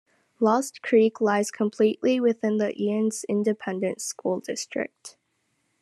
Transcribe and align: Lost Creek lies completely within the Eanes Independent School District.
Lost 0.39 0.81
Creek 0.81 1.21
lies 1.21 1.51
completely 1.51 2.19
within 2.19 2.57
the 2.57 2.73
Eanes 2.73 3.23
Independent 3.29 4.01
School 4.01 4.39
District. 4.39 5.15